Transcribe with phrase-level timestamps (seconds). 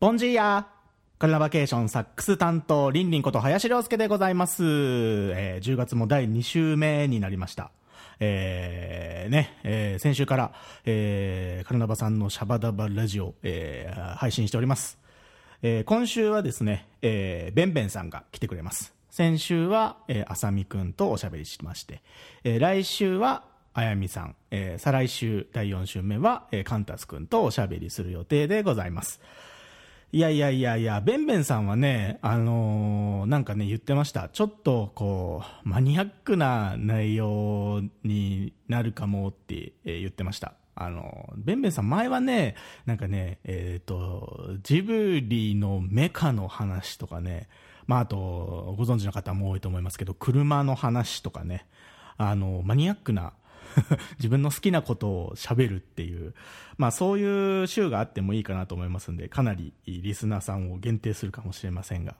[0.00, 0.68] ボンジーヤ
[1.18, 4.62] カルナバケーションサックス担当、リンリンこと林良介でございます。
[4.62, 7.72] えー10月も第2週目になりました。
[8.20, 10.52] えーね、えー先週から、
[10.84, 14.98] えーカルナバさんのシャバダバラジオ、えー配信しております。
[15.62, 18.94] えー今週はですね、えーベンベンさんが来てくれます。
[19.10, 22.02] 先週は、えー、あさみくんとおしゃべりしまして、
[22.44, 23.42] えー来週は、
[23.74, 29.20] あやみさん、えー再来週第4週目は、えーカンタスくんとおしゃべりする予定でございます。
[30.10, 34.30] いやいやいやいや、ベンベンさんはね、あのーなんかね、言ってました。
[34.30, 40.54] ちょっと、こう、マニアックな内容になるかもって、えー言ってました。
[40.74, 42.54] あの、ベンベンさん前はね、
[42.86, 47.46] なんかね、えっ、と、ジブリのメカの話とかね、
[47.86, 51.66] まあ、あと、ご存知の方も多いと思いますけど、車の話とかね、
[52.16, 53.34] あの、マニアックな
[54.18, 56.34] 自分の好きなことを喋るっていう、
[56.76, 62.16] まあそういう週があってもいいかなと思いますんで、かなりリスナーさんを限定するかもしれませんが、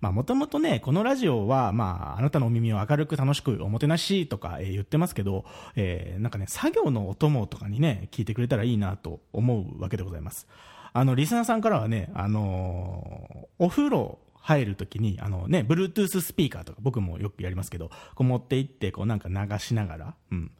[0.00, 5.44] まあもともとね、このラジオは、まああなたのお耳を明るく楽しくおもてなしとか、えー言ってますけど、
[5.76, 10.48] えーなんかね、作業のお供とかにね、聞いてくれたらいいなと思うわけでございます。
[10.92, 20.50] あの、リスナーさんからはね、あのーお風呂、入るときに、あのね、Bluetooth スピーカーとか僕もよくやりますけど、こう持って行って、こうなんか流しながら、うん。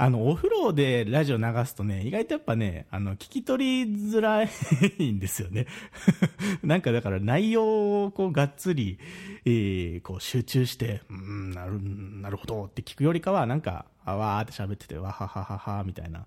[0.00, 4.48] あの、お風呂でラジオ流すとね、意外とやっぱね、あの、聞き取りづらい
[5.10, 5.66] んですよね。
[6.62, 9.00] なんかだから内容をこうがっつり、
[9.44, 16.20] えーこう集中して、うん、なる、なるほどって聞くよりかは、なんか、あわーって喋ってて、わはははは、みたいな。
[16.20, 16.26] なん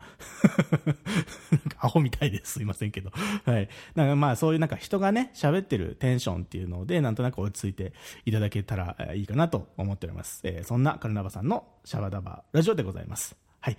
[1.69, 2.53] かアホみたいです。
[2.53, 3.11] すいませんけど。
[3.45, 3.69] はい。
[3.95, 7.93] なんかまあそういうなんか人がね、喋ってるテンションっていうので、なんとなく落ち着いて
[8.25, 10.41] いただけたらいいかなと思っております。
[10.43, 13.35] えーそんなカルナバさんのシャバダバラジオでございます。
[13.59, 13.77] はい。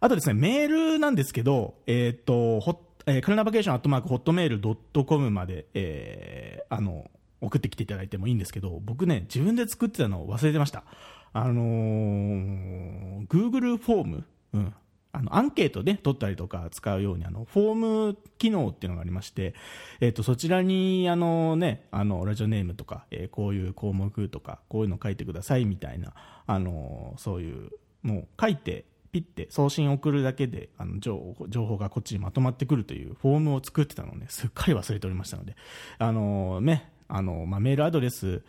[0.00, 10.84] あとですね、メールなんですけど、えーっと、ほえーカルナバケーションアットマークホットメールドットコムまで、えーあの、送ってきていただいてもいいんですけど、僕ね、自分で作ってたのを忘れてました。
[11.32, 14.24] あのー Google フォーム、
[14.54, 14.74] うん。
[15.12, 17.74] あの、アンケートで取ったりとか使うように、あの、フォー
[18.10, 19.54] ム機能っていうのがありまして、
[20.00, 26.14] えっ、と、そちらに、あのね、あの、ラジオネームとか、えーこういう項目とか、こういうの書いてくださいみたいな、
[26.46, 27.70] あのそういう、
[28.02, 31.34] もう書いて、ピッて送信送るだけであの情
[31.66, 35.54] 報がこっちにまとまってくるというフォームを作ってたのをね、すっかり忘れておりましたので、
[35.98, 38.42] あのね、あの、まあ、メールアドレス、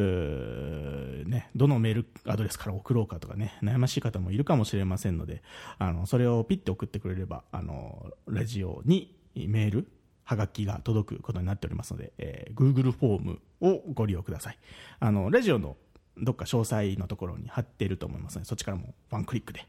[0.00, 5.42] ね、どのメールアドレスから送ろうかとかね、悩ましい方もいるかもしれませんので、
[5.78, 9.88] あの、それをピッて送ってくれれば、あの、ラジオにメール、
[10.30, 14.58] はがきが届くことになっておりますので、えー Google フォームをご利用ください。
[15.00, 15.76] あの、ラジオの
[16.16, 19.66] どっか詳細のところに貼っていると思いますので、そっちからもワンクリックで、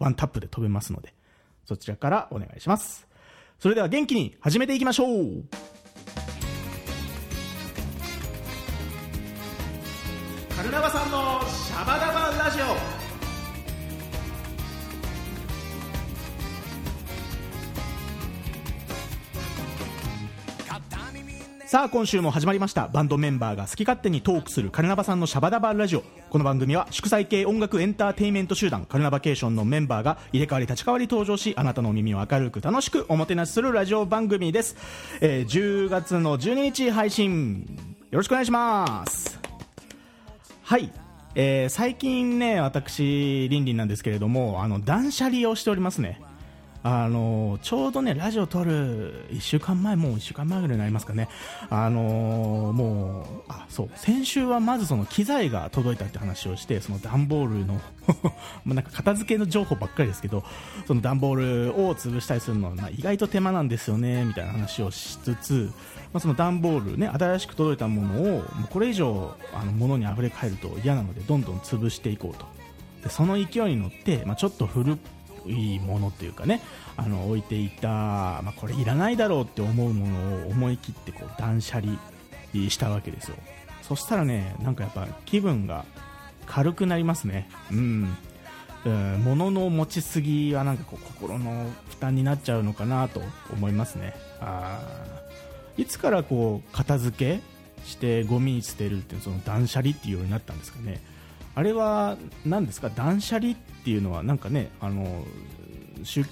[0.00, 1.14] ワンタップで飛べますので、
[1.64, 3.06] そちらからお願いします。
[3.60, 5.44] それでは元気に始めていきましょう
[10.62, 13.00] ルナバさんのシャバダバラジオ。
[21.66, 22.88] さあ今週も始まりました。
[22.88, 26.02] バンドメンバーが好き勝手にトークするカルナバさんのシャバダバラジオ。
[26.28, 34.76] この番組は祝祭系音楽エンターテインメント集団カルナバケーションのメンバーが入れ替わり立ち替わり登場しあなたの耳を明るく楽しくおもてなしするラジオ番組です、
[35.20, 37.64] えー10月の12日配信。
[38.10, 39.39] よろしくお願いします。
[40.70, 40.92] はい、
[41.34, 46.20] えー最近ね私リンリンなんですけれどもあの断捨離をしておりますね。
[46.84, 51.28] あのちょうどねラジオ撮る1週間前もう1週間前ぐらいになりますかね。
[51.70, 53.90] あのもうあそう。
[53.96, 57.80] 先週はまずその機材が届いたって話をしてその段ボールの
[58.64, 60.44] まなんか片付けの情報ばっかりですけど
[60.86, 65.72] その段ボールを潰したりするのは、意外と手間なんですよねみたいな話をしつつ、
[66.12, 72.46] まあ、その段ボールね新しく届いたものをもうこれ以上あの物に溢れ返ると嫌なのでどんどん潰していこうと。
[73.02, 74.98] でその勢いに乗って、まあ、ちょっと古
[75.46, 76.60] いものっていうかね
[76.96, 81.98] あの置いていた、まあ、これいらないだろうって思うものを思い切ってこう断捨離
[82.68, 83.36] したわけですよ。
[83.82, 85.84] そしたらねなんかやっぱ気分が
[86.46, 87.48] 軽くなりますね。
[87.70, 88.16] うん。
[89.24, 93.20] 物の持ちすぎはなんかこう心の負担になっちゃうのかなと
[93.52, 94.14] 思いますね。
[94.40, 95.29] あー。
[95.80, 97.40] いつからこう片付け
[97.84, 101.00] してゴミ捨てるっていうその断捨離っていうようになったんですかね。
[101.54, 102.90] あれは何ですか？
[102.90, 105.24] 断捨離っていうのはなんかねあの
[106.04, 106.24] 宗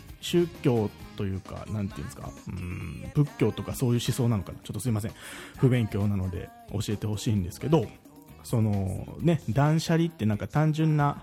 [0.62, 2.30] 教というかなんていうんですか？
[2.48, 4.58] うん仏教とかそういう思想なのかな？
[4.62, 5.12] ちょっとすいません。
[5.56, 7.86] 不勉強なので教えてほしいんですけど
[8.44, 11.22] そのね断捨離ってなんか単純な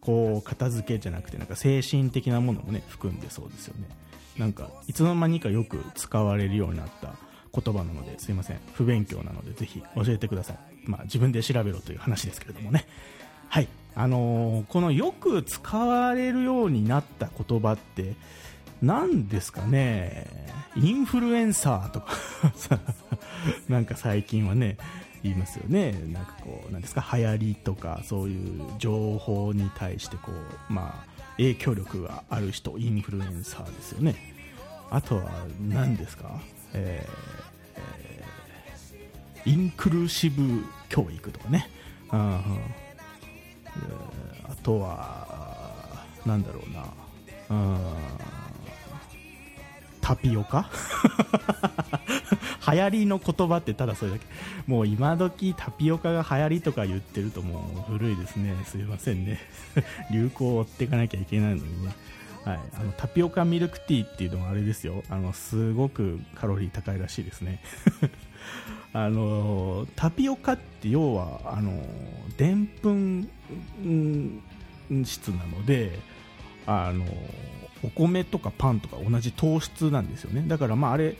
[0.00, 3.86] こう片付けじゃなくてなんか精神的なものもね含んでそうですよね。
[4.38, 7.14] なんかいつの間にかよく使われるようになった。
[7.52, 8.60] 言葉なのですいません。
[8.74, 12.86] 不勉強なのでぜひ教えてください、まあ、自分で調べろという話ですけれどもね。
[13.48, 13.68] はい。
[13.96, 18.14] あのーこのよく使われるようになった言葉って
[18.82, 20.26] 何ですかね？
[20.76, 22.12] インフルエンサーとか。
[22.54, 22.78] さ
[23.68, 24.76] なんか最近はね
[25.24, 25.92] 言いますよね。
[26.12, 27.04] なんかこうなんですか？
[27.16, 34.14] 流行りとかそういう情報に対してこうまあ影響力がある人インフルエンサーですよね。
[34.90, 37.20] あとは何ですか、えーえー
[39.46, 41.70] インクルーシブ教育とかね、
[42.12, 42.42] うんあ
[44.62, 45.26] とは
[46.26, 46.84] なんだろうな。
[47.48, 47.78] うん。
[50.02, 50.68] タピオカ？
[52.72, 54.26] 流行りの言葉ってただそれだけ。
[54.66, 58.54] もう今時タピオカが流行りとか言ってるともう古いですね。
[58.66, 59.38] すいませんね。
[60.12, 61.94] 流行を追っていかなきゃいけないのにね。
[62.44, 65.02] はい、あのタピオカミルクティーっていうのはあれですよ。
[65.10, 67.60] あのすごくカロリー高いらしいですね。
[68.92, 71.84] あのタピオカって要はあの
[72.36, 73.28] でんぷん
[75.04, 75.98] 質なので
[76.66, 77.04] あの
[77.84, 80.44] お米とかパンとか同じ糖質なんですよね。
[80.46, 81.16] だからまああれ、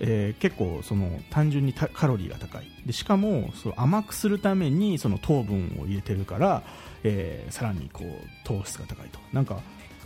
[0.00, 2.64] えー結構その単純にカロリーが高い。
[2.84, 6.62] でしかもその甘くするためにその糖分を入れてるから、
[7.02, 9.18] えーさらにこう糖質が高いと。
[9.32, 9.60] なんか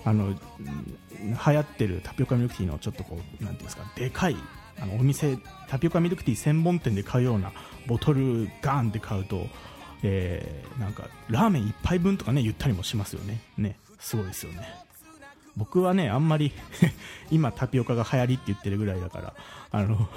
[0.04, 0.38] あの流
[1.52, 4.36] 行ってるタピオカミルクティーのちょっとこうなんていうんですかでかい
[4.80, 7.52] あのお店タピオカミルクティー専門店で買うような
[7.86, 9.46] ボトルガーンって買うと、
[10.02, 13.40] えーなんかラーメン1杯分とかね言ったりもしますよね。
[13.56, 14.68] ねすごいですよね。
[15.56, 16.52] 僕はねあんまり
[17.30, 19.34] 今タピオカが流行りって言ってるぐらいだから
[19.70, 20.08] あの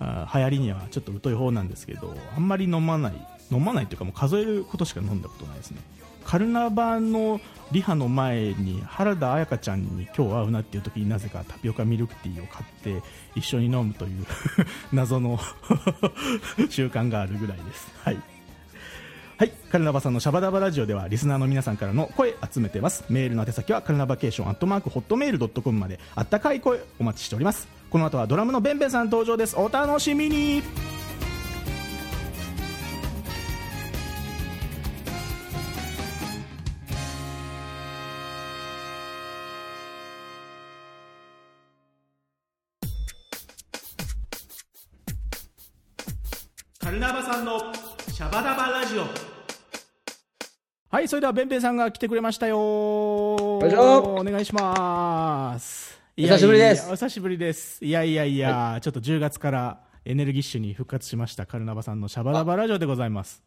[0.34, 5.80] 流行りにはちょっと疎い方なんですけどあんまり飲まない飲まないというかもう数えることしか飲んだことないですね。
[6.30, 7.40] カルナバの
[7.72, 13.02] リハの前に原田彩香ちゃんに今日会うなっていう時になぜかタピオカミルクティーを買って
[13.34, 14.24] 一緒に飲むという
[14.94, 15.40] 謎の
[16.70, 18.18] 習慣があるぐらいですはい
[19.38, 19.52] はい。
[19.72, 23.04] カルナバさんのシャバダバラジオでは、リスナーの皆さんからの声集めてます。
[23.08, 27.66] メールの宛先は、カルナバケーションアットマークホットメールドットコムまで、あったかい声お待ちしております。
[27.88, 29.56] この後はドラムのベンベンさん登場です。
[29.56, 30.62] お楽しみに
[46.90, 47.72] カルナバさんの
[48.12, 49.04] シャバダバラジオ。
[50.88, 52.58] はいそれではベンベンさんが来てくれましたよ。
[52.58, 56.00] お願いします。
[56.18, 56.74] お久しぶりです。
[56.74, 57.84] いやいやお久しぶりです。
[57.84, 63.44] いやいやいや、ちょっと10月からエネルギッシュに復活しましたカルナバさんのシャバダバラジオでございます。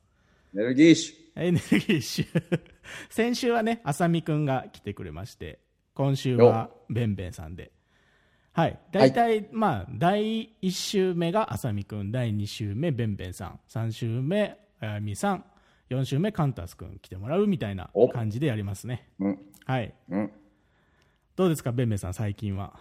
[0.55, 2.61] エネルギッシエネルギッシュ。
[3.11, 5.59] 先週はね浅見くんが来てくれまして
[5.95, 6.85] 今週はよ。
[6.89, 7.73] ベンベンさんで
[8.53, 8.79] はい。
[8.91, 15.45] 大体、まあ第1週目が浅見くん第2週目ベンベンさん3週目あやみさん
[15.89, 18.09] 4週目カンタスくん来てもらうみたいなお。
[18.09, 19.09] 感じでやりますね。
[19.19, 19.25] ュ。
[19.25, 19.39] うん。
[19.65, 19.93] はい。
[20.09, 20.31] うん。
[21.35, 22.79] どうですかベンベンさん最近は？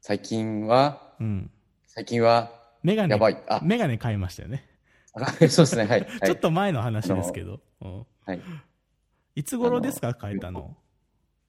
[0.00, 1.50] 最近は、うん。
[1.86, 2.50] 最近は、
[2.82, 3.12] メガネ。
[3.12, 3.36] やばい。
[3.48, 3.60] あ。
[3.62, 4.66] メガネ買いましたよね、
[5.12, 6.00] あそうですね、はい。
[6.00, 6.08] はい。
[6.24, 8.40] ちょっと前の話ですけど、うんはい。
[9.34, 10.74] いつ頃ですか変えたの？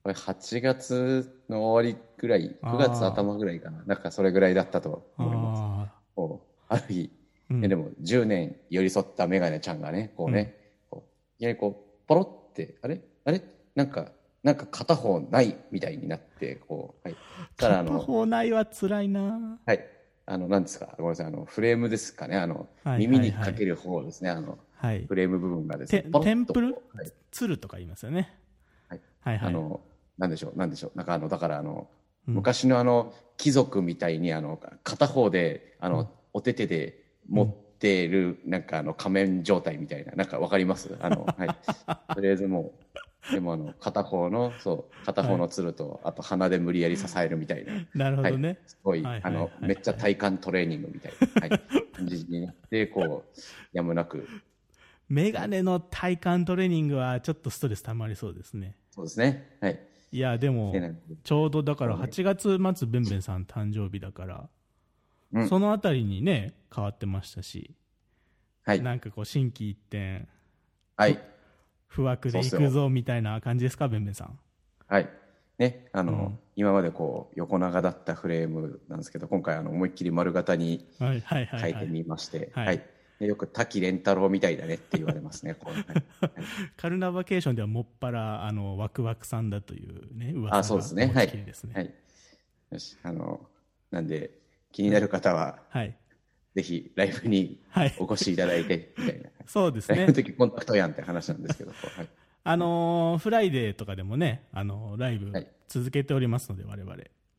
[0.02, 3.84] これ8月の終わりぐらい、9月頭ぐらいかな。
[3.84, 5.60] なんかそれぐらいだったと思います。
[5.62, 7.64] あこうある日、ーうん。
[7.64, 10.56] えでも10年寄り添ったメガネちゃんがね、こうね、
[10.90, 13.00] こういきなりこう、ポロって、あれ？
[13.24, 13.42] あれ？
[13.76, 14.10] なんか、
[14.42, 17.16] なんか片方ないみたいになって、こう、はい。
[17.56, 19.60] たらあ片の、方ないは辛いな。
[19.64, 19.86] はい。
[20.26, 25.04] あの、なんですか、ごめんなさい、あの、フレームですかね、あの、はい耳にかける方ですね、あの、はい。
[25.06, 27.12] フレーム部分がですてね、テンプルはい。
[27.30, 28.34] 鶴とか言いますよね。
[28.88, 29.00] はい。
[29.20, 29.48] はいはい。
[29.48, 29.80] あの、
[30.18, 31.90] なんでしょう、なんでしょう、なんかあの、だからあの、
[32.28, 32.34] うん。
[32.34, 36.08] 昔のあの、貴族みたいにあの、片方で、あの、うん。
[36.34, 40.96] お手手で持ってる、なんかあの、仮面状態みたいな、なんかわかります？
[41.00, 41.56] あの、 はい。
[42.14, 42.74] とりあえずも
[43.30, 47.82] う、でもあの、片方の、そう、片方の鶴と、あと鼻で無理やり支えるみたいな。
[47.94, 49.68] なるほどね、はい、すごい、あの、はい。
[49.68, 51.56] めっちゃ体幹トレーニングみたいな、はい、
[51.96, 53.40] 感じになって、こう、
[53.72, 54.30] やむなく、
[55.08, 58.76] メガネの体幹トレーニングはちょっとストレス溜まりそうですね。
[58.90, 59.56] そうですね。
[59.60, 59.91] はい。
[60.12, 60.74] いやでも
[61.24, 64.48] ちょうどだからそうね8月末ベンベンさん誕生日だから、
[65.32, 67.74] うんそのあたりにね変わってましたし、
[68.64, 68.82] はい。
[68.82, 70.26] なんかこう心機一転
[70.96, 71.18] はい。
[71.86, 74.38] 不惑でいくぞみたいな感じですかベンベンさん
[74.86, 75.08] はい。
[75.58, 82.76] ね、あの、うん今までこう、横長だったフレームなんですけど、今回あの、思いっきり丸型にはいはいはい、はい変えてみまして、はいはい。
[82.76, 82.84] で
[83.26, 85.56] よく滝廉太郎みたいだねって言われますね、
[86.76, 91.06] カルナバケーションではもっぱらあのワクワクさんだというね噂があ、そうですね。
[91.06, 91.94] 持はい
[93.02, 93.40] あの、
[93.90, 94.30] なんで、
[94.72, 95.96] 気になる方は、はい。
[96.54, 97.94] ぜひライブにはい。
[97.98, 99.30] お越しいただいて、みたいな。
[99.46, 100.12] そうですねの。
[100.14, 102.08] 時コンタクトやんって話なんですけど、はい。
[102.44, 106.94] あのーフライデーとかでもね、あのーライブはい続けておりますので、我々。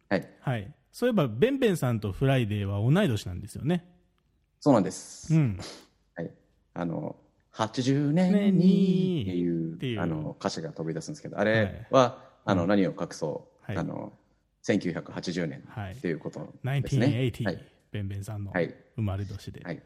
[0.10, 0.30] はい。
[0.40, 0.74] はい。
[0.92, 3.93] そういえば、ベンベンさんとフライデーは同い年なんですよね。
[4.64, 5.36] そうなんです。
[5.36, 5.60] うん。
[6.16, 6.32] はい。
[6.74, 7.18] あの、
[7.54, 9.24] 80年に
[9.76, 14.14] っていう、あの、歌詞が飛び出すんですけど、あれは、あの、うん何を隠そう、はいあの、
[14.64, 17.08] 1980年はいっていうことですね。
[17.08, 17.66] 1980、はい。
[17.92, 18.74] ベンベンさんのはい。
[18.96, 19.60] 生まれ年で。
[19.66, 19.84] はい。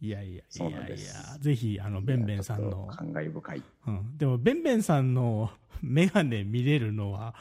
[0.00, 0.96] いやいやいやいや
[1.38, 3.62] ぜひ、あの、ベンベンさんの感慨深い。
[3.88, 4.16] うん。
[4.16, 5.50] でも、ベンベンさんの
[5.82, 7.34] メガネ見れるのは、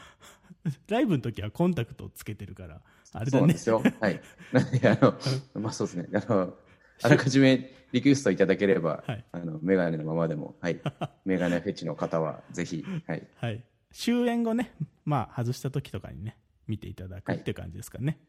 [0.90, 2.82] ライブの時はコンタクトつけてるから、
[3.14, 3.58] あれだねそうなんで。
[3.58, 3.84] すよ。
[4.00, 4.22] はい。
[4.52, 6.08] なんで、あの、まあそうですね。
[6.14, 6.54] あの、
[7.04, 10.80] あらかじめリクエストいただければ、はいあの、メガネのままでも、はい。
[11.26, 13.28] メガネフェチの方は、ぜひ、はい。
[13.36, 13.64] はい。
[13.92, 14.74] 終演後ね、
[15.06, 16.38] まあ、外した時とかにね、
[16.68, 18.20] 見ていただくはいって感じですかね。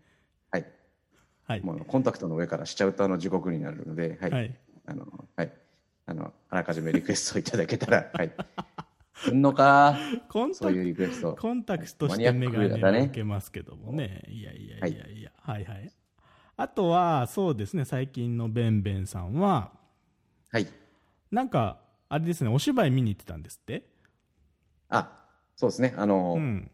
[0.51, 0.67] はい。
[1.45, 1.61] はい。
[1.63, 4.31] もう、コンタクトの上からしちゃうと、あの、地獄になるので、はい。
[4.31, 4.59] はい。
[4.87, 5.53] あの、はい。
[6.07, 8.33] あの、あらかじめリクエストいただけたら、はい。
[9.19, 9.97] すんのか？
[10.29, 11.37] コンタういうリクエスト。
[11.39, 12.59] コンタクトとしてメガ
[12.91, 14.25] ネを受けますけどもね。
[14.29, 15.31] いやいやいやいや。
[15.41, 15.93] はいはい。
[16.57, 19.73] あとは、そうですね、最近のベンベンさんは、
[20.51, 20.67] はい。
[21.31, 23.85] なんか、あれですね、お芝居見に行ってたんですって？
[24.89, 25.25] あ、
[25.57, 25.95] そうですね。
[25.97, 26.71] あの、うん。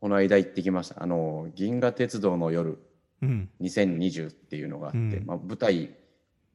[0.00, 1.02] この間行ってきました。
[1.02, 2.78] あの、銀河鉄道の夜
[3.22, 3.50] うん。
[3.60, 5.90] 2020っていうのがあって、うんまあ、舞台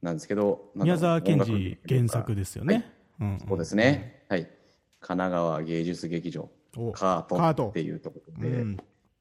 [0.02, 2.92] なんですけど、宮沢賢治原作ですよね。
[3.20, 3.40] うん。
[3.48, 4.24] そうですね。
[4.30, 4.48] はい。
[5.06, 8.78] 神奈川芸術劇場、おカカートっていうところでうん。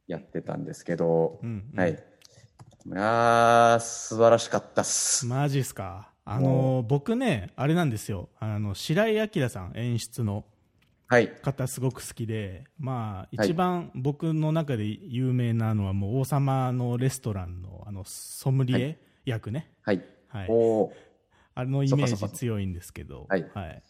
[0.07, 1.73] やってたんですけど、うん。
[1.77, 1.93] はい。
[1.93, 1.95] い
[2.91, 5.27] やー、素晴らしかったっす。
[5.27, 6.11] マジっすか？
[6.25, 8.29] あの、僕ね、あれなんですよ。
[8.39, 10.45] あの、白井明さん、演出の
[11.09, 11.29] はい。
[11.29, 12.93] 方すごく好きで、ま
[13.33, 19.71] あ、はい一番僕の中で有名なのはもう王様のレストランのあのソムリエ役ね。
[19.83, 20.03] はい。
[20.29, 20.47] はい。
[20.49, 20.91] おー
[21.55, 23.27] あのイメージ強いんですけど。
[23.29, 23.83] はいはい。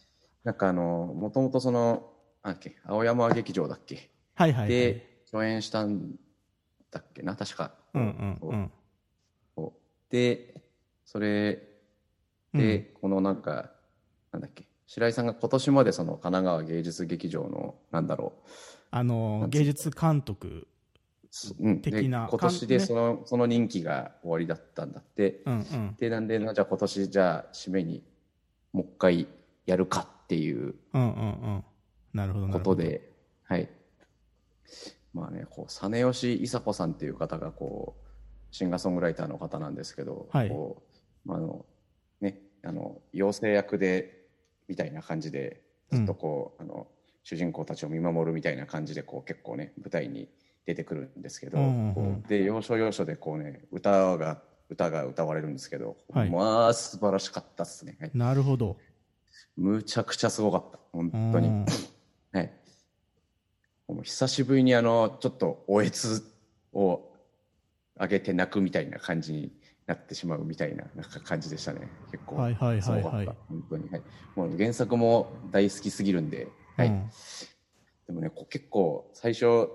[0.43, 2.11] なんかあの、もともとその、
[2.43, 4.69] なんだっけ、青山劇場だっけ、はいはいはい。
[4.69, 6.15] で、共演したん
[6.91, 7.73] だっけな、確か。
[7.93, 8.71] うんうんうん。
[10.13, 10.61] で、
[11.05, 11.59] それ
[12.53, 13.71] で、このなんか、
[14.31, 18.33] なんだっけ、白井さんが今年までその神奈川芸術劇場の、なんだろ
[18.91, 20.67] あの芸術監督。
[21.59, 25.41] う、うん、で的な今年でその,、その任期が終わりだったんだって。
[25.47, 25.95] うんうん。
[25.97, 28.03] で、なんで、じゃあ今年じゃあ締めに
[28.71, 29.27] もう一回
[29.65, 31.63] やるかっていううんうんうん。
[32.13, 32.69] なるほどなるほど。
[32.71, 33.09] ことで、
[33.43, 33.69] はい。
[35.13, 38.03] まあね、こう、実吉伊佐子さんっていう方が、こう、
[38.55, 40.81] シンガーソングライターの方なんですけど、はいこ
[41.25, 41.65] う、まあ、あの、
[42.21, 44.23] ね、あの、妖精役で、
[44.67, 45.61] みたいな感じで、
[45.91, 46.87] ずっとこう、あの、
[47.23, 50.29] 主人公たちを見守るみたいな感じで、こう、結構ね、舞台に
[50.65, 57.97] 出てくるんですけど、うんうんうんこうで、要所要所で、こうね、歌が、歌が歌われるんですけど、はいまあ、素晴らしかったっすね。
[57.99, 58.77] はいなるほど。
[59.55, 60.79] むちゃくちゃすごかった。
[60.91, 61.47] 本当に。
[61.47, 61.65] うん
[62.33, 62.51] はい。
[63.87, 66.23] もう久しぶりにあの、ちょっとおえつ
[66.73, 67.11] を
[67.99, 69.51] 上げて泣くみたいな感じに
[69.85, 71.89] なってしまうみたいななんか感じでしたね。
[72.11, 72.35] 結構。
[72.35, 73.89] はいはいはいはいすごかった本当に。
[73.89, 74.01] はい。
[74.35, 76.47] もう原作も大好きすぎるんで、
[76.77, 76.87] はい。
[76.87, 77.09] うん
[78.05, 79.69] でもね、結構最初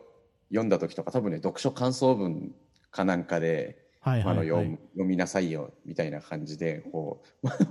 [0.50, 2.54] 読んだ時とか多分ね、読書感想文
[2.90, 4.78] かなんかで、はいあのはいはい読む。
[4.92, 7.22] 読みなさいよみたいな感じで、こ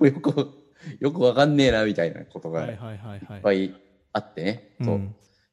[0.01, 0.49] う、 よく、
[0.99, 3.73] よくわかんねえなみたいなことがはいっぱい
[4.13, 4.75] あってね、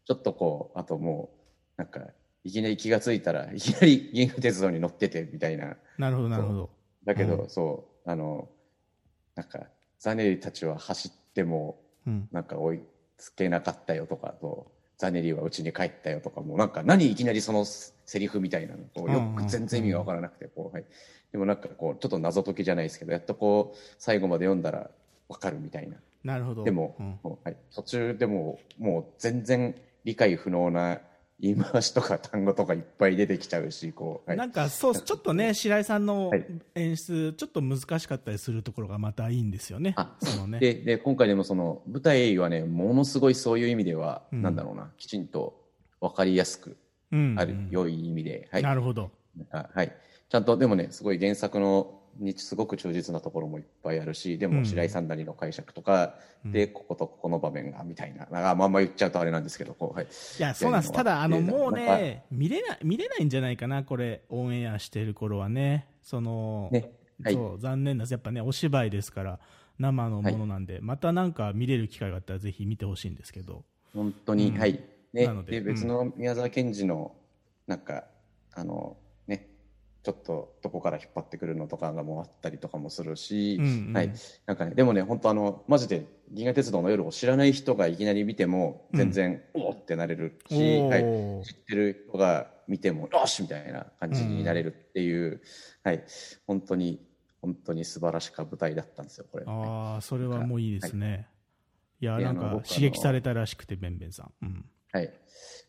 [0.05, 1.31] ちょっとこう、あとも
[1.77, 2.01] う、なんか、
[2.45, 5.77] いきなり気がついたらいきなり銀河鉄道に乗っててみたいな。
[5.99, 6.71] なるほどなるほど。
[7.05, 7.49] だけど、うん。
[7.49, 8.49] そう、あの、
[9.35, 9.67] なんか、
[9.99, 12.29] ザネリたちは走っても、うん。
[12.33, 12.81] なんか追い
[13.17, 20.85] つけなかったよとかと、ザネリは家に帰ったよとかも、なんか何いきなりそのセリフみたいなの、こうよく全然意味がわからなくて、こう、はい。
[21.33, 24.91] でもなんかこう、ちょっと謎解きじゃないですけど、やっとこう、最後まで読んだら
[25.29, 25.97] わかるみたいな。
[26.23, 26.65] なるほど。
[26.65, 27.39] でも、うん。
[27.45, 31.01] はい、途中でももう全然理解不能な
[31.41, 34.39] 言い回しとか単語とかいっぱい出てきちゃうし、こう、はい。
[34.39, 36.47] なんかそう、ちょっとね、白井さんのはい。
[36.77, 39.95] 演出、ちょっと難しかったりするところがまたいいんですよね。
[39.97, 40.61] あそのね。
[40.61, 44.43] でで今回でもその舞台はねものすごいそういう意味では、うん。
[44.43, 45.61] なんだろうなきちんと
[46.01, 46.77] 分かりやすく
[47.11, 47.35] うん。
[47.39, 48.63] ある、良い意味で、はい。
[48.63, 49.11] なるほど。
[49.51, 49.93] あはい、
[50.29, 54.55] ちゃんとでもねすごい原作のにすごく忠実なところもいっぱいあるしでうん。
[54.55, 56.53] も白井さんなりの解釈とか、うん。
[56.53, 58.27] でこことここの場面がみたいな。
[58.31, 60.93] なんかまんま言っちゃうとあれなんですけどこう、はい、いや、そうなんです。
[60.93, 65.87] ただ、あの、でもうね、見れない、見れないんじゃないかな、これ、オンエアしてる頃はね。
[66.03, 66.91] その、ね。
[67.23, 67.35] はい。
[67.35, 68.13] そう、残念なんです。
[68.13, 69.41] やっぱね、お芝居ですから、
[69.79, 73.65] 生のものなんで、またなんか見れる機会があったらぜひ見てほしいんですけど。
[73.95, 74.59] 本当に、うん。
[74.59, 74.81] はい。
[75.13, 75.27] ね。
[75.27, 77.15] なの、でで、別の宮沢賢治の、
[77.67, 78.05] なんか、
[78.53, 79.04] あの、ね、
[80.05, 84.13] ちょっとどこから引っ張ってくるのとかがもうあったりとかもするし、うんうんはい。
[84.45, 91.03] なんかね、でもね、本当あの、マジで銀河鉄道の夜を知らない人がいきなり見ても、全然、おーってなれるし、おはい。
[91.03, 95.41] ー知ってる人が見ても、よしみたいな感じになれるっていう、
[95.83, 96.05] はい。
[96.47, 97.01] 本当に、
[97.41, 99.45] 本当に素晴らしか舞台だったんですよ、これ。
[99.47, 101.29] ああ、それはもういいですね。
[102.01, 104.33] いや、でなんか刺激されたらしくて、べんべんさん。
[104.43, 104.65] うん。
[104.93, 105.11] はい。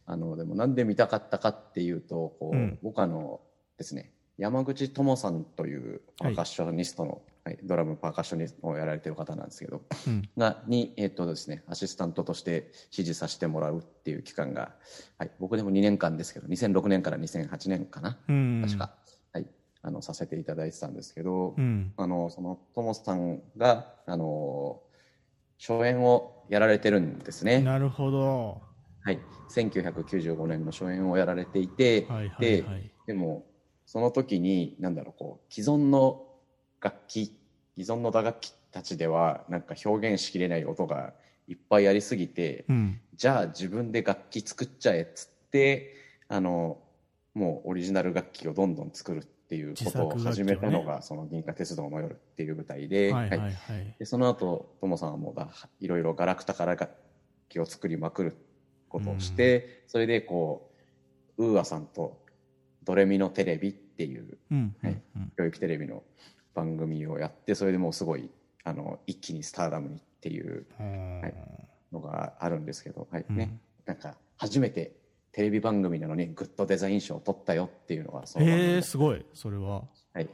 [0.07, 3.39] あの、でもなんで見たかったかっていうと、こう、うん僕あの
[3.77, 10.27] ですね、山口智さんというパーカッショニストの、はいドラムパーカッショニストをやられてる方なんですけど、うん。
[10.35, 14.73] が、に、えっ、とですね、アシスタントとして指示させてもらうっていう期間が、
[15.19, 18.63] はい、僕でも2年間ですけど、2006年から2008年かな、うん。
[18.65, 18.95] 確か、
[19.31, 19.47] はい、
[19.83, 21.93] あの、させていただいてたんですけど、うん。
[21.97, 24.81] あの、その、ともさんが、あの、
[25.59, 27.61] 初演をやられてるんですね。
[27.61, 28.63] なるほど。
[29.03, 29.19] はい、
[29.51, 32.91] 1995年の初演をやられていて、はいはいではい。
[33.05, 33.45] でも
[33.85, 36.23] その時になんだろうこう既存の
[36.81, 37.35] 楽器
[37.77, 41.13] 既存の打楽器たちではなんか表現しきれない音が
[41.47, 42.99] いっぱいありすぎて、うん。
[43.15, 45.93] じゃあ自分で楽器作っちゃえっつって
[46.27, 46.77] あの
[47.33, 53.55] もうオリジナル楽器をどんどん作るっていうことを始めたのが、その銀河鉄道の夜っていう舞台で、はいはいははいい。
[53.99, 55.49] でその後ともさんはもうだ
[55.79, 56.91] いろいろガラクタから楽
[57.49, 58.37] 器を作りまくる
[58.89, 60.71] ことをして、それでこ
[61.37, 62.17] うウーアさんと
[62.85, 64.75] 「ドレミのテレビ」っていううん。
[64.81, 66.03] はいうん教育テレビの
[66.53, 68.29] 番組をやってそれでもうすごい
[68.63, 71.21] あの一気にスターダムにっていううん。
[71.21, 71.33] はい
[71.95, 74.93] のがあるんですけど、はいうんね、なんか初めて
[75.31, 79.25] テレビ番組なのにグッドデザイン賞を取ったよっていうのがそのえ、ですごい。
[79.33, 79.83] それは。
[80.13, 80.27] はいへ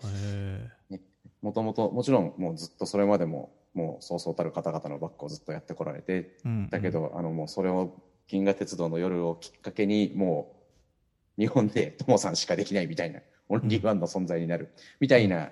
[0.92, 1.00] え。
[1.42, 6.70] もともともちろんもうずっとそれまでももうそうそうたる方々のバックをずっとやってこられてうん。
[6.70, 7.96] だけど、あのもうそれを
[8.28, 10.61] 銀河鉄道の夜をきっかけにもう
[11.38, 13.20] 日本でトモさんしかできないみたいな
[13.50, 14.70] オンリーワンの存在になる
[15.00, 15.52] みたいなっ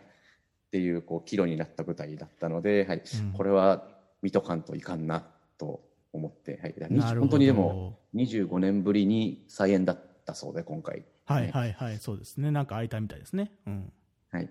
[0.71, 3.33] ていうこう岐路になった舞台だったので、はい、うん。
[3.33, 3.87] これは
[4.21, 5.23] 見とかんといかんな
[5.57, 5.81] と
[6.13, 11.73] 思って、はい、本当にでも25年ぶりに再演だったそうで今回、はいはい。
[11.73, 12.51] はい、そうですね。
[12.51, 13.51] なんか空いたみたいですね。
[13.65, 13.91] うん。
[14.31, 14.49] はい、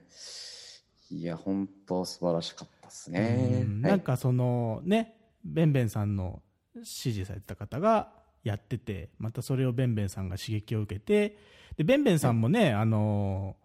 [1.11, 3.31] いや本当素晴らしかったですね、はい。
[3.63, 6.43] うんなんかそのね、ベンベンさんの
[6.75, 8.13] 指示されてた方が
[8.45, 11.37] やってて、またそれをベンベンさんが刺激を受けて、
[11.77, 13.57] で、ベンベンさんもね、あの、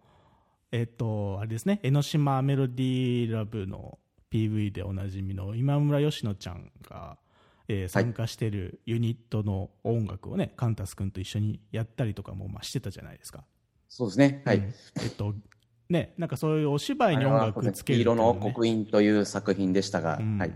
[0.72, 3.98] えっと、あれですね、江ノ島メロディーラブの
[4.32, 7.16] PV でおなじみの今村佳乃ちゃんが、
[7.68, 13.44] えー参加してるユニットの音楽をね、カンタス君と一緒にやったりとかもまあしてたじゃないですか。
[13.88, 14.42] そうですね。
[14.44, 14.64] はい、うん。
[14.64, 15.34] えっと、
[15.88, 18.40] ね、なんかそういうお芝居に音楽つける黄色のね。
[18.40, 20.38] 刻印という作品でしたが、うん。
[20.38, 20.50] はい、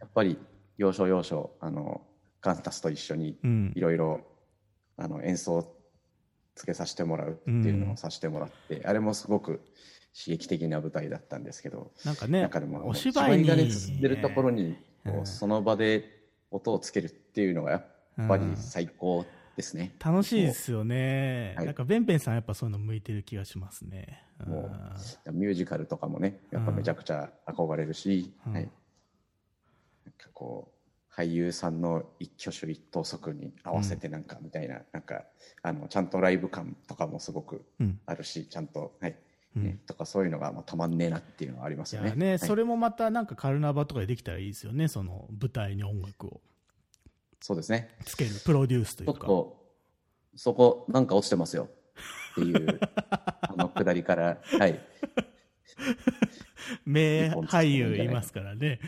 [0.00, 0.38] やっぱり
[0.78, 2.02] 要所要所あの
[2.44, 3.72] カンタスと一緒にうん。
[3.74, 4.20] いろいろ
[4.98, 5.76] あの演奏を
[6.54, 9.62] つけさせてもらうっていうのをさせてもらって、あれもすごく
[10.16, 16.04] 刺激的な舞台だったんですけど、なんかねなんかでもお芝居にがね進んでるところにこううんその場で
[16.50, 19.24] 音をつけるっていうのがやっぱり最高
[19.56, 19.96] ですね。
[20.04, 21.66] 楽しいですよね、はい。
[21.66, 24.22] なんかベンベンさんやっぱそういうの向いてる気がしますね。
[24.46, 24.70] も
[25.26, 28.52] うミュージカルとかもねやっぱめちゃくちゃ憧れるし、うん。
[28.52, 30.73] はい、なんかこう
[31.16, 35.24] 俳優さんの一挙手一投足に合わせてなんかみたいな,、なんか
[35.62, 38.00] あのちゃんとライブ感とかもすごくうん。
[38.06, 39.16] あるしちゃんと、はい。
[39.56, 39.64] うん。
[39.64, 42.12] ね、とかそういうのがまあたまんねえなっていうのはありますよね。
[42.16, 42.38] ね、はい。
[42.40, 46.40] それもまたなんかカルナバとかでできたらいいですよね、その舞台に音楽を。
[47.40, 47.90] そうですね。
[48.04, 49.26] つける、プロデュースというか。
[50.36, 51.68] そこなんか落ちてますよ。
[52.32, 52.80] っていう
[53.14, 54.80] あのくだりから、はい
[56.84, 58.08] 名俳優い。
[58.08, 58.80] ますからね、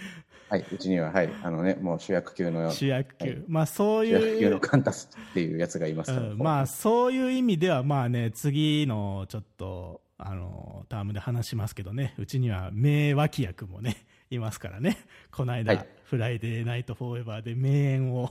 [0.49, 3.45] はい、うちには、はい、あのね、もう主役級の主役級、はい。
[3.49, 13.97] まあそう主役級いう、のカンタスっていうやつがいますから、うん、まあそういう意味では、まあね、次のちょっと、あのタームで話しますけどね、うちには名脇役もね、
[14.31, 14.99] いますからね、
[15.31, 15.87] この間、はい。
[16.05, 18.31] フライデーナイトフォーエバーで名演を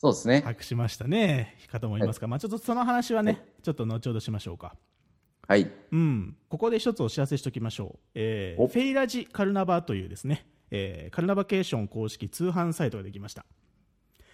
[0.00, 0.40] そうですね。
[0.46, 4.74] 博しましたね、方もいますが、まあちょっとその話はね、ちょっと後ほどしましょうか。
[5.50, 5.68] はい。
[5.90, 8.68] うん、ここで一つお知らせしておきましょう、えーお。
[8.68, 13.44] フェイラジカルナバというですね、えーカルナバケーション公式通販サイトができました。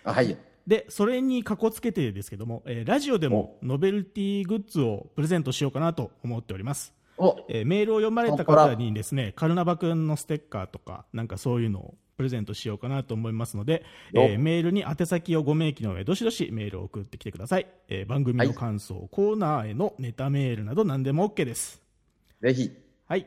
[0.05, 0.37] あはい。
[0.67, 7.47] でそれにかこつけてですけども、えーラジオでもノベルティグッズをプレゼントしようかなと思っております、お。
[7.49, 21.83] えーメールを読まれた方にですねカルナバくんのステッカーとかなんかそういうのをプレゼントしようかなと思いますので、よえーメールに宛先をご明記の上どしどしメールを送ってきてください、えー番組の感想、コーナーへのネタメールなど何でも OK です
[22.41, 22.71] ぜひ。
[23.07, 23.27] はい。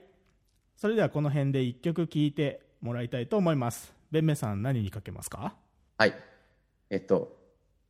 [0.75, 3.93] それではこの辺で一曲聴いてもらいたいと思います。
[4.12, 5.56] べんべさん何にかけますか？
[5.97, 6.13] はい。
[6.89, 7.38] えっと、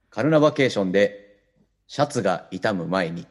[0.10, 1.40] カルナバケーションで、
[1.88, 3.28] シャツが傷む前に。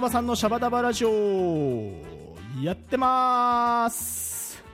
[0.00, 1.92] ナバさんのシャバダバラジオ、
[2.62, 4.64] やってます。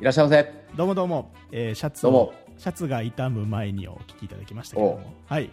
[0.00, 0.50] いらっしゃいませ。
[0.74, 5.50] どうもどうも、えーシャツをどうも、シャツが傷む前にお聞きいただきましたけども、はい。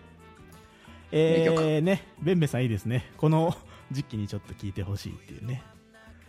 [1.12, 3.12] え名ー、ね、ベンベさんいいですね。
[3.18, 3.54] この
[3.92, 5.62] 時期にちょっと聞いてほしいっていうね。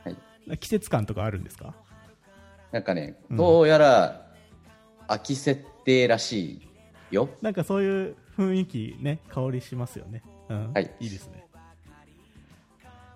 [0.02, 0.58] はい。
[0.58, 1.76] 季節感とかあるんですか？
[2.72, 4.32] なんかね、どうやら、
[5.06, 6.60] 秋設定らし
[7.10, 7.28] いよ。
[7.40, 10.24] なんかそういう雰囲気ね、香りしますよね。
[10.48, 10.72] うん。
[10.72, 11.43] はいいいですね。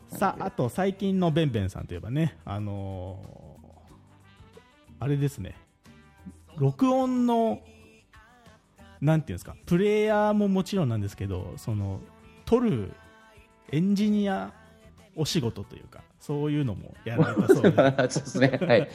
[0.09, 3.49] さあ、あと最近のベンベンさんといえばね、あのー
[5.01, 5.55] あれですね、
[6.57, 7.61] 録音の、
[9.01, 12.01] なんていうんですか、プレイヤーももちろんなんですけど、その、
[12.44, 12.92] 撮る
[13.71, 14.53] エンジニア
[15.14, 17.71] お仕事というか、そういうのもやられたそうで。
[18.11, 18.59] そうですね。
[18.61, 18.88] はい。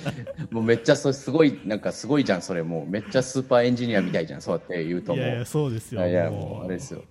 [0.52, 2.90] もうめっちゃそすごい、なんかすごいじゃん、それもう。
[2.90, 5.24] めっちゃスーパーエンジニアみたいじゃん、そうやって言うともう。
[5.24, 6.06] いやいや、そうですよ。
[6.06, 7.04] いやもうあれですよ。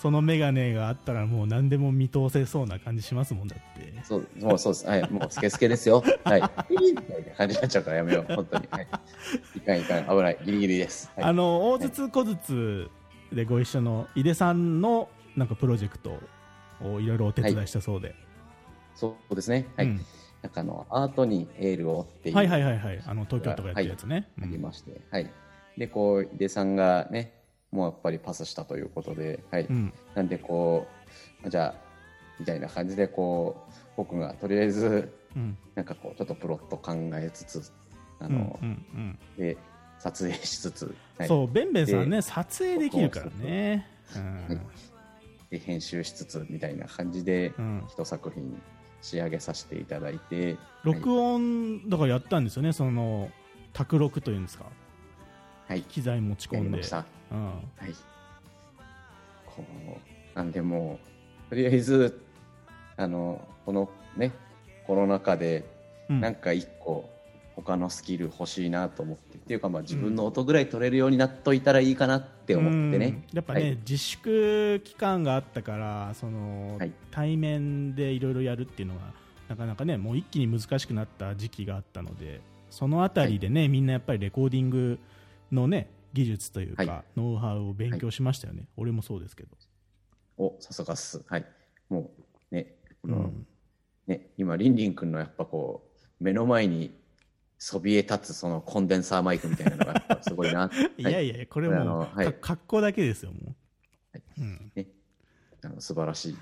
[0.00, 3.92] そのメガネがあったらもう何でも見通せそうな感じしますもんだって。
[4.02, 4.86] そう、もうそうです。
[4.86, 5.10] はい。
[5.10, 6.02] もうスケスケですよ。
[6.24, 6.42] はい。
[6.70, 8.34] みたいな感じになっちゃうからやめよう。
[8.34, 8.68] 本当に。
[8.70, 8.88] はい。
[9.56, 10.04] いかんいかん。
[10.06, 10.38] 危ない。
[10.42, 11.10] ギリギリです。
[11.16, 11.24] はい。
[11.26, 12.88] あの大筒小筒
[13.30, 16.18] でご一緒の井出さんのなんかプロジェクト
[16.82, 18.14] をいろいろお手伝いしたそうで、
[18.94, 19.66] そうですね。
[19.76, 19.86] はい。
[19.86, 20.06] うん
[20.42, 22.34] なんかあの、アートにエールをっていう。
[22.36, 25.30] はいはいはいはいあの東京都がやってるやつね、あうんりまして、はい。
[25.76, 27.34] で、こう、井出さんがね、
[27.72, 29.66] もうやっぱりパスしたということで、はい。
[29.66, 29.92] うん。
[30.14, 30.86] なんで、こ
[31.44, 31.80] う、じゃあ、
[32.38, 35.56] みたいな感じで、こう、僕がとりあえず、うん。
[35.74, 37.72] なんかこう、ちょっとプロット考えつつ、
[38.18, 39.18] あうんの、うんうん。
[39.38, 39.56] で、
[40.00, 44.34] 撮影しつつ、はい、そうベンベンさんね撮影できるからね、うん。
[44.46, 44.60] はい。
[45.50, 47.84] で編集しつつみたいな感じでうん。
[47.88, 48.60] 一作品
[49.02, 53.30] 仕上げさせていただいて、録音だからやったんですよねその
[53.72, 54.66] 卓録というんですか
[55.70, 56.56] はい、機材持ち込んで。
[56.56, 57.06] やりました。
[57.30, 57.44] うん。
[57.46, 57.54] はい。
[59.46, 59.64] こ
[60.34, 60.98] う、なんでも
[61.46, 62.20] う、とりあえず、
[62.96, 64.32] あの、このね、
[64.84, 65.64] コロナ禍で、
[66.08, 66.20] うん。
[66.20, 67.08] なんか一個、
[67.54, 73.06] 他のスキル欲しいなと思って、っていうか、まあ自分の音ぐらい取れるようになっといたらいいかなって思ってね。
[73.06, 73.24] うん。
[73.32, 73.76] やっぱね、はい。
[73.76, 76.90] 自粛期間があったからその、はい。
[77.12, 79.12] 対面でいろいろやるっていうのが
[79.48, 84.98] なかなかねもう一気に難しくなった時期があったのでそのあたりでね、みんなやっぱりレコーディング
[85.52, 87.04] のね技術というか、はい。
[87.16, 89.56] ノウハウを勉強しましたよね、俺もそうですけど、
[90.36, 91.22] お、さすがっす。
[91.26, 91.46] はい。
[91.88, 92.10] も
[92.50, 93.46] う、ね、この、うん。
[94.06, 95.88] ね、今、リンリン君のやっぱこ
[96.20, 96.92] う、目の前に
[97.58, 100.70] そびえ立つそのコンデンサーマイクみたいなのがすごいな。
[100.98, 101.12] いやい。
[101.12, 103.44] やいやこれもう、格好だけですよもう、
[104.12, 104.22] はい。
[104.38, 104.86] うん、ね、
[105.62, 106.36] あの素晴らしい。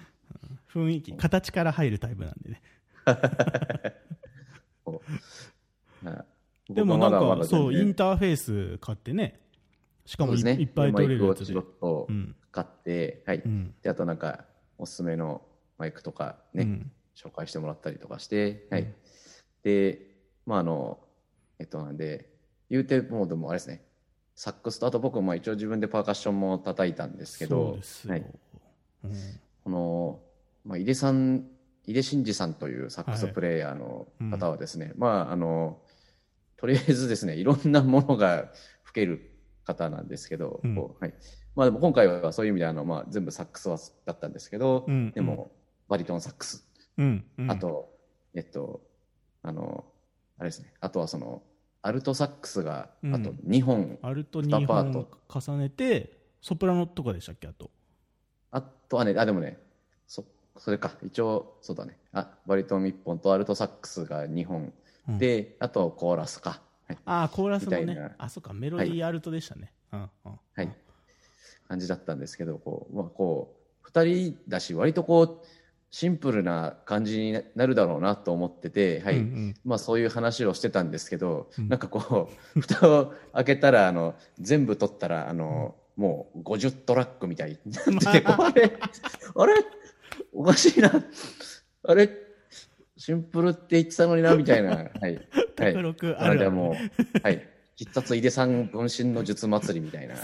[0.73, 2.63] 雰囲気形から入るタイプなんでね。
[4.85, 5.03] こ
[6.03, 6.09] う。
[6.09, 6.38] はい
[6.69, 9.41] でもなんかそうインターフェース買ってね
[10.05, 11.55] しかもい,、っぱい取れるやつで。
[11.55, 13.43] マイクをチロッとうん買って、はい。
[13.45, 13.75] うん。
[13.83, 14.45] で、あとなんか、
[14.79, 15.43] おすすめの
[15.77, 16.91] マイクとかね、うん。
[17.15, 18.83] 紹介してもらったりとかして、はい。
[18.83, 18.95] うん
[19.65, 20.01] で、
[20.47, 21.01] まああの、
[21.59, 22.31] えっとなんで、
[22.71, 23.85] 言うてもうでもあれですね、
[24.37, 27.79] サックスと、あと僕もまあ一応自分でパーカッションも叩いたんですけそど
[28.09, 28.25] はい。
[29.05, 29.13] うん。
[29.65, 30.21] この、
[30.65, 31.49] まあ、井出さん、
[31.87, 35.81] 井出真二さんというサックスプレイヤーの方はですね、まあ、あの、
[36.59, 39.31] とりあえずですね、いろんなものが吹ける
[39.65, 40.75] 方なんですけど、うん。
[40.75, 41.15] こうはい。
[41.55, 45.53] まあでも今回はそういう意味であの、まあ全部サックスはだったんですけど、うんでも、
[45.89, 46.69] バリトンサックス、
[46.99, 47.25] うん。
[47.39, 47.51] うん。
[47.51, 47.97] あ、と、
[48.35, 48.83] えっと、
[49.43, 49.85] あの、
[50.39, 51.43] あれですね、あとはその、
[51.81, 53.15] アルトサックスが、うん。
[53.15, 57.71] あと2本、アルト2二パー本ト重ねて、ソプラノとかでしたっけ、あと。
[58.51, 59.59] あとはね、あ、でもね、
[60.07, 60.25] そ、
[60.57, 64.73] それか、一応、そうだね、あ、バリトン1本とアルトサックスが2本、
[65.09, 66.61] うんで、あとコーラスか。
[66.87, 66.99] はい。
[67.05, 68.11] ああ、コーラスもねみたいな。
[68.19, 69.73] あ、そっか、メロディーアルトでしたね。
[69.93, 70.77] うんうんはい。
[71.69, 75.47] 感じだったんですけど、こう、まあ、こう、二人だし、割とこう、
[75.91, 79.17] シンプルな感じになるだろうなと思ってて、はい。
[79.17, 88.79] うんうんまあそういう話をしてたんですけど、うんなんかこう、 蓋を開けたら、あの、全部取ったら、あの、もう50トラックみたいになってて、あれ、
[89.35, 89.55] あれ？
[90.33, 90.93] おかしいな。
[91.85, 92.28] あれ？
[92.99, 94.71] シンプルって言ってたのにな、みたいな。
[94.77, 94.89] はい。
[95.01, 95.21] はい。
[95.61, 97.49] あなのるあるでもう、はい。
[97.77, 100.17] 必殺井出さん分身の術祭りみたいな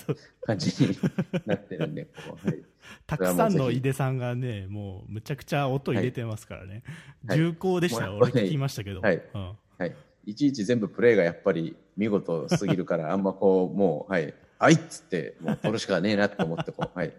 [0.43, 0.99] 感じに
[1.47, 2.59] なってるんで、 こうはい。
[3.07, 6.83] たくさんの井出さんがね、もうむちゃくちゃ音入れてますからね。
[7.27, 9.01] はい重厚でしたよ、俺もうやっぱり聞きましたけど。
[9.01, 9.95] はいうんはい。
[10.27, 14.35] いちいち全部プレイがやっぱり見事すぎるから、あんまこう、もう、はい。
[14.59, 17.13] あいっつって、もう取るしかねえなって思って、こう、 はい。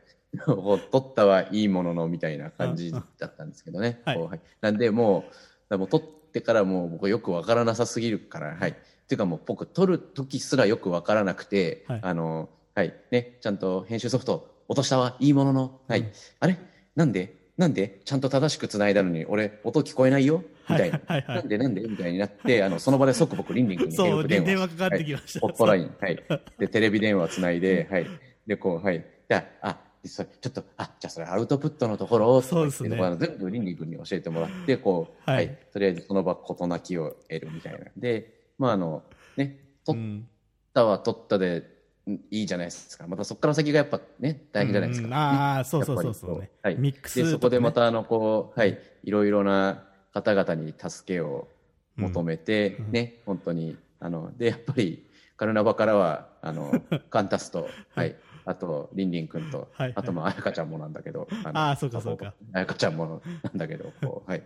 [0.46, 4.02] 取ったはいいもののみたいな感じだったんですけどね。
[4.06, 5.26] はいはい、なんで、も
[5.70, 8.72] う、もう取ってからもう僕よくわからなさすぎるから、はい。
[8.72, 8.74] っ
[9.08, 12.94] ていうかもう僕取る時すらよくわからなくて、はいあの、はい。
[13.12, 16.02] ね、ちゃんと編集ソフト落としたはいいものの、はい。
[16.02, 16.58] うんあれ？
[16.96, 17.36] なんで？
[17.58, 18.02] なんで？
[18.04, 20.44] ちゃんと正しく繋いだのに、俺、音聞こえないよ？
[20.70, 21.00] みたいな。
[21.06, 21.82] はいはいはいなんでなんで？
[21.82, 24.46] みたいになって、あの、その場で即僕、リンリン君にそう、ヘルプ電話。
[24.46, 25.40] 電話かかってきました。
[25.40, 25.96] ホットライン。
[26.00, 26.24] はい。
[26.60, 28.08] で、テレビ電話つないで、はい。
[28.48, 29.06] で、こう、はい。
[29.30, 35.50] じゃあ、あ、それちょっと、あ、じゃあそれアウトプットのところを、そうですね全部リンリン君に教えてもらって、こう、ははいい。
[35.74, 37.80] とりあえずその場、事なきを得るみたいな。
[37.98, 39.04] で、まあ、あの、
[39.36, 40.28] ね、う取っん
[40.74, 41.64] たは取ったで、
[42.08, 43.08] んいいじゃないですか。
[43.08, 45.08] またそこから先がやっぱね、大変じゃないですか。
[45.08, 46.52] うんああ、そうそうそうそうね。
[46.62, 51.50] はい、ミックスねで、そこでまた、あの、こう、はい、いろいろな方々に助けを
[51.98, 52.92] 求めて、うん。
[52.92, 56.72] ね、本当に、あの、で、やっぱり、カルナバからは、あの、
[57.12, 62.34] カンタスと、はい、あと、リンリン君と、はいあと、まあ、あやかちゃんもなんだけど、あのあーそうかそうか。
[62.54, 64.44] あやかちゃんもなんだけど、こう、 はい、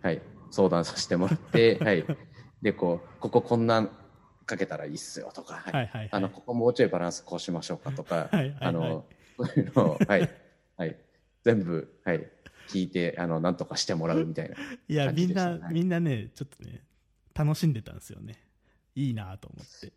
[0.00, 2.04] はい、相談させてもらって、 はい、
[2.62, 3.88] で、こう、こここんな
[4.46, 5.72] かけたらいいっすよとか、はい。
[5.72, 6.08] はいはいはい。
[6.12, 8.56] あの、ここもうちょいバランスこうしましょうかとか、はいはいはい。
[8.60, 9.04] あの、
[9.36, 10.30] そういうのを、はい、
[10.76, 10.96] はい、
[11.42, 12.30] 全部、はい、
[12.70, 14.56] 聞いて、あの、なんとかしてもらうみたいな。
[14.88, 16.84] いや、感みんな、みんなね、ちょっとね、
[17.34, 18.38] 楽しんでたんですよね。
[18.94, 19.92] いいなと思って。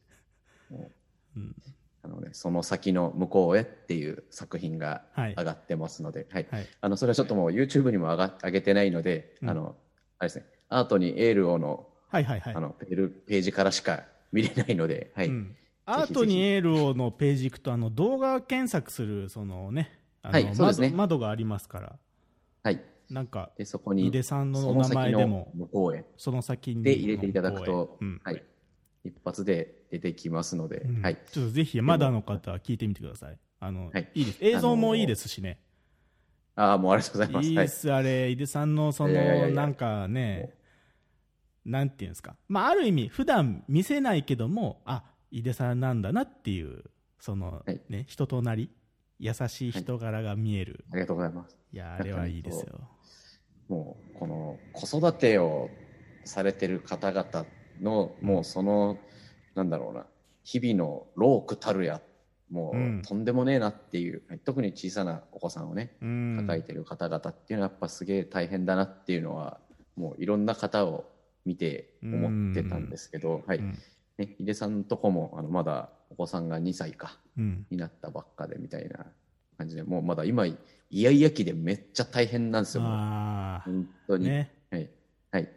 [0.69, 0.91] も
[1.37, 1.55] うん。
[2.03, 6.47] あのね、その先の向こうへっていう作品がはい上がってますので、はい。
[6.49, 6.67] はい。
[6.81, 9.77] あの、それはちょっともう YouTube にも上が上げてないので、うんあの、
[10.19, 12.59] あれですね、アートにエールをの、はいはいはいあ。
[12.59, 15.27] の、ペールページからしか見れないので、はい。
[15.27, 15.55] うん、
[15.85, 21.95] アートにエールをのページ行くと、あの動画検索する、そのね、あのはいそうですね窓窓がありますから、
[22.63, 22.81] はい。
[23.09, 26.83] なんか、で、そこに、井出さんのそお名前でも、向こうへその先に。
[26.83, 28.43] で入れていただくと、うんはい。
[29.03, 31.17] 一発で出てきますので、うんはい。
[31.29, 33.37] ちょっとぜひ、まだの方は聞いてみてください。
[33.59, 34.37] あの、はいい、いです。
[34.41, 35.59] 映像もいいですしね。
[36.55, 37.45] ああ、もうありがとうございます。
[37.45, 37.51] はい。
[37.51, 40.53] いいです、あれ、井出さんのその、いやいやいやいやなんかね、
[41.65, 42.35] なんていうんですか。
[42.47, 46.83] まあ、ある意味、普段見せないけども、あ、井出さんなんだなっていう、
[47.19, 48.69] その、はいね、人となり、
[49.19, 50.85] 優しい人柄が見える。
[50.91, 51.57] ありがとうございます。
[51.71, 52.79] いや、あれはいいですよ。
[53.67, 55.71] もう、この子育てを
[56.25, 57.47] されてる方々
[57.81, 58.99] の、もうその、
[59.55, 60.05] なんだろうな、
[60.43, 62.01] 日々の労苦たるや、
[62.49, 66.37] もうんうとんでもねえなっていう、特に小さなお子さんをね、うん。
[66.39, 69.59] 抱えてる方々っていうのはやっぱすげえ大変だなっていうのは、
[69.95, 71.05] もういろんな方を
[71.45, 73.61] 見て思ってたんですけど、はい。
[74.19, 77.65] うんね、井出さんのとこも、あの、まだお子さんが2歳か、うん。
[77.69, 79.05] になったばっかでみたいな
[79.57, 80.57] 感じで、もうまだ今、イ
[80.91, 82.83] ヤイヤ期でめっちゃ大変なんですよ。
[82.83, 84.25] 本当に。
[84.25, 84.51] ね。
[84.69, 84.89] はい。
[85.31, 85.49] はい。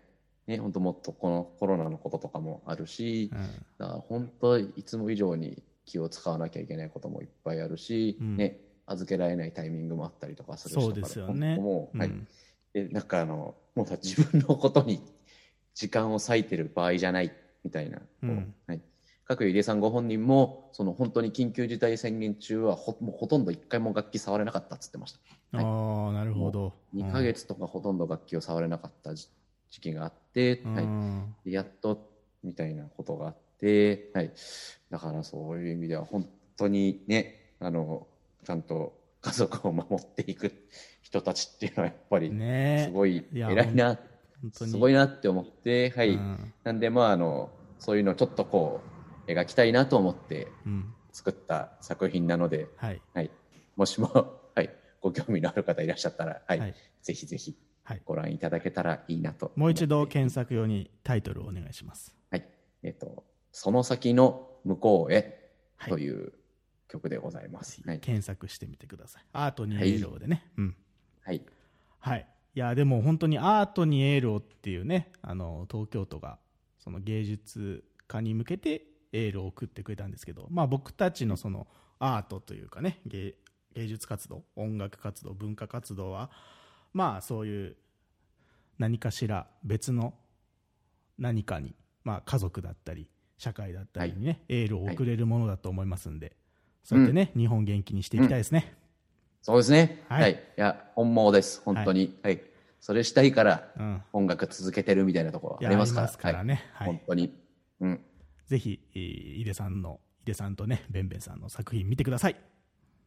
[0.46, 3.38] ね、本当もっとこのコロナのこととかもあるし、うん
[3.78, 11.56] だから本当いつも以上に気を使わなきゃいけないこともいっぱいあるし、うんね、預けられないタイミングもあったりとかするしそうですよね。
[11.56, 12.08] もう、はい。
[12.08, 12.28] うん
[12.72, 15.00] で、なんかあの、もうさ自分のことに
[15.74, 17.32] 時間を割いてる場合じゃない
[17.66, 17.98] みたいな。
[17.98, 18.81] こううんはい。
[19.24, 25.18] 各入江さんご本人も、その本当に緊急事態宣言中はほもうほとんど一回も楽器触れなかったっつってました。
[25.59, 26.72] はいああ、なるほど。
[26.92, 29.29] 2ヶ月とかほとんど楽器を触れなかった時
[29.70, 30.74] 時期があって、うん。
[30.74, 30.83] は
[31.44, 31.52] い。
[31.52, 31.98] やっと
[32.44, 34.33] みたいなことがあって、はい。
[34.90, 38.07] だからそういう意味では本当にね、あの、
[38.44, 40.52] ちゃんと家族を守っていく
[41.02, 43.98] 人たちっていうのはやっぱり、ねすごい偉いな、
[44.42, 44.70] 本当に。
[44.70, 46.11] すごいなって思って、はい。
[46.11, 48.81] うんなんで、まあ、あの、そういうのをちょっとこ
[49.27, 50.92] う、描きたいなと思ってうん。
[51.12, 53.01] 作った作品なので、はい。
[53.14, 53.31] はい。
[53.77, 54.11] もしも、
[54.55, 54.70] はい、
[55.01, 58.03] ご興味のある方いらっしゃったら、はい、はいぜひぜひはい。
[58.05, 59.53] ご覧いただけたらいいなと。
[59.55, 62.16] もう一度検索用にタイトルをお願いします。
[62.31, 62.49] はい。
[62.83, 66.33] えっ、と、その先の向こうへはいという
[66.88, 67.81] 曲でございます。
[67.87, 68.01] はい。
[68.01, 69.25] 検索してみてください。
[69.33, 70.51] アートにエールをでね。
[70.57, 70.77] うん。
[71.22, 71.42] はい。
[71.99, 72.27] はい。
[72.56, 76.38] いや、でも本当にアートにエールをっていうね、あの、東京都が、
[76.78, 81.66] その芸術家に向けてエールを送ってくれたんですけど、まあ僕たちのその
[81.98, 83.34] アートというかね、芸
[83.74, 86.30] 芸術活動、音楽活動、文化活動は、
[86.94, 87.76] まあそういう
[88.78, 90.14] 何かしら別の
[91.18, 96.34] 何かに、まあ家族だったり、社会だったりにね、エールを送れるものだと思いますんで、
[96.84, 98.86] そうやってね、日本元気にしていきたいですね。
[99.46, 100.02] そうですね。
[100.09, 100.35] ははいい。
[100.35, 101.62] い、や、本望です。
[101.64, 102.18] 本当に。
[102.24, 102.42] はい。
[102.80, 104.02] それしたいから、うん。
[104.12, 106.09] 音楽続けてるみたいなところありますから。
[106.09, 106.87] からねは。
[106.87, 107.32] はいい本当に。
[107.80, 108.00] うん。
[108.46, 112.37] ぜひ、えー井出さんの、井出さんとね、ベンベンさんの作品見てください。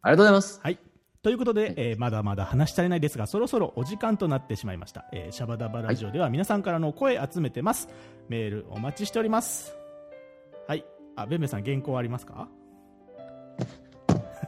[0.02, 0.62] ありがとうございます。
[0.64, 0.80] はい。
[1.24, 5.10] ということで、えーまだまだ話し足りないですが、そろそろお時間となってしまいました。
[5.12, 7.90] えーシャバダバラジオでは皆さんからの声集めてます。
[8.30, 9.76] メールお待ちしております。
[10.70, 10.86] はい。
[11.18, 12.48] あ、ベンベンさん原稿ありますか？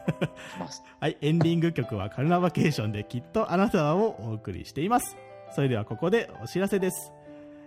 [1.00, 1.18] はい。
[1.22, 5.18] エンディング曲はカルナバケーションできっとあなたはをお送りしています。
[5.54, 7.12] それではここでお知らせです。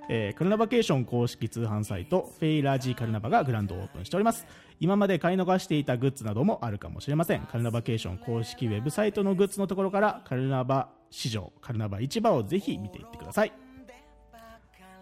[0.09, 4.47] えーカルナバケーション公式通販サイト、フェイラージーカルナバがグランドオープンしております。
[4.81, 7.41] 今まで買い逃していたグッズなどもあるかもしれません。
[7.43, 13.53] カルナバケーション公式ウェブサイトのグッズのところから、カルナバ市場、カルナバ市場をぜひ見ていってください。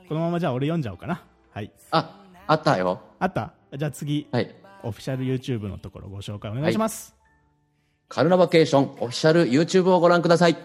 [0.09, 1.25] このままじゃあ俺読んじゃおうかな。
[1.53, 1.73] はい。
[1.91, 3.01] あ、あったよ。
[3.19, 3.55] あった？
[3.77, 4.55] じゃあ次、はい。
[4.85, 7.17] オフィシャル YouTube のところご紹介お願いします。
[8.15, 10.59] カルナバケーションオフィシャル YouTube をご覧ください。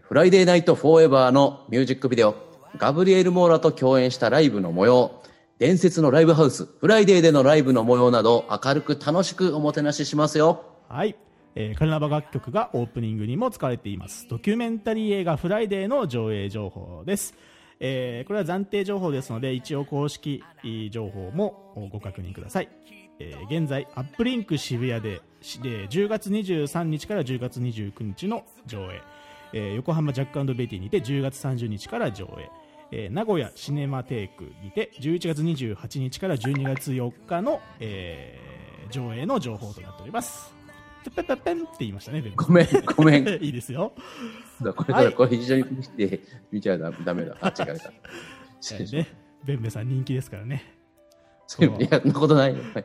[0.00, 2.34] フライデーナイトフォーエバーのミュージックビデオ、
[2.78, 5.22] ガブリエル・モーラと共演したライブの模様、
[5.58, 10.64] 伝説のライブハウス、フライデーでのライブの模様など、明るく楽しくおもてなししますよ。
[10.88, 11.14] はい、
[11.56, 17.34] えーカルナバ楽曲がオープニングにも使われていますドキュメンタリー映画「フライデー」の上映情報です、
[17.80, 20.42] えーこれは暫定情報ですので一応公式
[20.90, 22.68] 情報もご確認ください、
[23.20, 29.02] えー現在アップリンク渋谷でしで10月23日から10月29日の上映、
[29.52, 32.50] えー横浜ジャックベティにて10月30日から上映
[32.90, 38.58] えー名古屋シネマテークにて11月28日から12月4日の、えー
[38.90, 40.52] 上映の情報となっております。
[41.04, 43.28] ペッペッペンって言いましたね、ごめん、ごめん。
[43.42, 43.92] いいですよ。
[44.76, 47.36] これ、はいこれ非常に見て、見ちゃダダメだ。
[47.40, 47.74] あ、違う
[48.92, 49.06] ね、
[49.44, 50.74] ベンベさん人気ですからね。
[51.60, 52.62] いや、そんなことないよ。
[52.74, 52.84] はい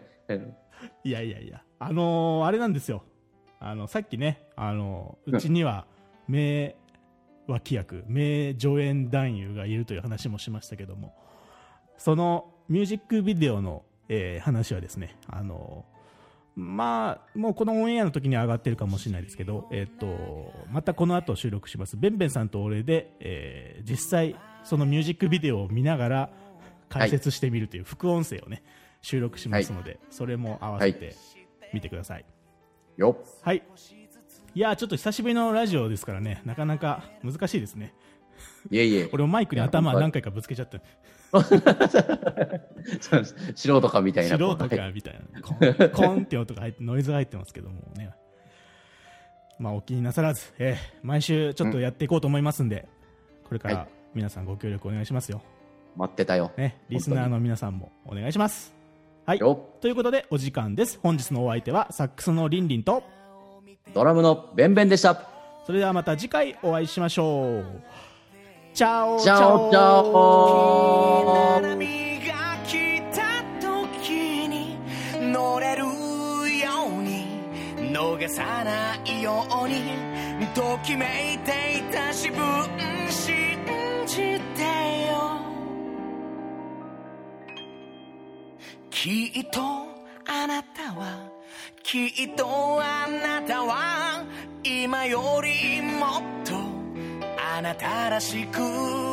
[1.04, 3.04] いやいやいや、あのーあれなんですよ。
[3.60, 5.86] あの、さっきね、あのーうちには
[6.28, 6.76] 名
[7.48, 11.14] 脇役、名助演男優がいるという話もしましたけども、
[11.98, 15.94] そのミュージックビデオの、えー話はですね、あのー
[16.56, 21.98] まあ、もうこのオンエアの時に上がってるかもしれないですけど、えっ、と、またこの後収録します。
[21.98, 26.30] ベンベンさんと俺で、えー実際、そのミュージックビデオを見ながら
[26.90, 28.64] 解説してみるという副音声をね、
[29.04, 31.14] 収録しますので、それも合わせて
[31.74, 32.26] 見てください。
[32.98, 33.26] よっ。
[33.42, 33.62] はい。
[34.56, 37.94] いやー、ちょっと久しぶりのラジオですからね、なかなか難しいですね。
[38.72, 39.10] いえいえ。
[39.14, 40.80] 俺もマイクに頭何回かぶつけちゃった。
[43.56, 44.38] 素人かみたいな。
[44.38, 45.42] 素人はいかみたいな。
[45.90, 48.12] コンコンって音が入って、ノイズが入ってますけどもね。
[49.60, 52.88] まあ、お気になさらず、えー毎週ちょっとやっていこうと思いますんで、
[53.44, 55.42] これから皆さんご協力お願いしますよ。
[55.96, 56.52] 待ってたよ。
[56.58, 58.83] ね、リスナーの皆さんもお願いします。
[59.26, 59.40] はい。
[59.40, 61.00] よということで、お時間です。
[61.02, 63.04] 本日のお相手は、サックスのリンリンと、
[63.94, 65.16] ドラムのベンベンでした。
[65.66, 67.82] それではまた次回お会いしましょう。
[68.74, 72.34] チャオチャオチャオ波が
[72.68, 73.22] 来た
[73.62, 74.78] 時に
[75.32, 75.90] 乗れるよ
[76.90, 77.28] うに
[77.94, 79.84] 逃さないように
[80.54, 82.42] ときめいていた自分
[83.10, 83.43] 信
[89.04, 89.60] きっと
[90.26, 91.30] あなたは
[91.84, 94.24] きっとあなたは
[94.64, 96.54] 今よりもっと
[97.38, 99.13] あなたらしく